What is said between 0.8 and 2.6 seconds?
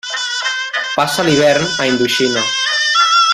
Passa l'hivern a Indoxina.